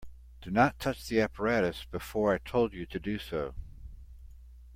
Do 0.41 0.49
not 0.49 0.79
touch 0.79 1.07
the 1.07 1.21
apparatus 1.21 1.85
before 1.85 2.33
I 2.33 2.39
told 2.39 2.73
you 2.73 2.87
to 2.87 2.99
do 2.99 3.19
so. 3.19 3.53